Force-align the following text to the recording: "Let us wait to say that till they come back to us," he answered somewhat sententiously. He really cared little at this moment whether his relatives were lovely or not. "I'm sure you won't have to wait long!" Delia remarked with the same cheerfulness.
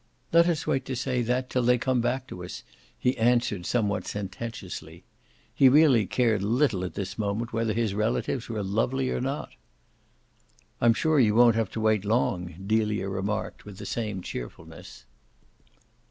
"Let 0.33 0.47
us 0.47 0.65
wait 0.65 0.83
to 0.85 0.95
say 0.95 1.21
that 1.21 1.47
till 1.47 1.61
they 1.61 1.77
come 1.77 2.01
back 2.01 2.25
to 2.29 2.43
us," 2.43 2.63
he 2.97 3.15
answered 3.19 3.67
somewhat 3.67 4.07
sententiously. 4.07 5.03
He 5.53 5.69
really 5.69 6.07
cared 6.07 6.41
little 6.41 6.83
at 6.83 6.95
this 6.95 7.19
moment 7.19 7.53
whether 7.53 7.71
his 7.71 7.93
relatives 7.93 8.49
were 8.49 8.63
lovely 8.63 9.11
or 9.11 9.21
not. 9.21 9.51
"I'm 10.81 10.95
sure 10.95 11.19
you 11.19 11.35
won't 11.35 11.53
have 11.53 11.69
to 11.73 11.79
wait 11.79 12.03
long!" 12.03 12.55
Delia 12.65 13.09
remarked 13.09 13.63
with 13.63 13.77
the 13.77 13.85
same 13.85 14.23
cheerfulness. 14.23 15.05